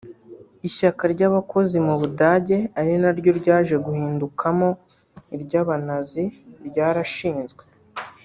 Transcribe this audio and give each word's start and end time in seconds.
Ishyaka 0.67 1.03
ry’abakozi 1.13 1.77
mu 1.85 1.93
Budage 2.01 2.57
ari 2.79 2.93
naryo 3.01 3.31
ryaje 3.39 3.75
guhindukamo 3.85 4.69
iry’abanazi 5.35 6.23
ryarashinzwe 6.67 7.63